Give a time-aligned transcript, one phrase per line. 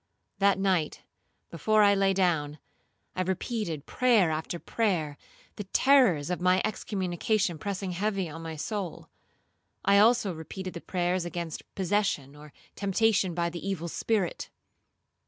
[0.39, 1.03] That night,
[1.51, 2.57] before I lay down,
[3.15, 5.15] I repeated prayer after prayer,
[5.57, 9.09] the terrors of my excommunication pressing heavy on my soul.
[9.85, 14.49] I also repeated the prayers against possession or temptation by the evil spirit.